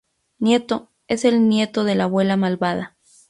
Nieto: 0.39 0.89
Es 1.07 1.25
el 1.25 1.47
nieto 1.47 1.83
de 1.83 1.93
la 1.93 2.05
abuela 2.05 2.35
malvada. 2.35 2.97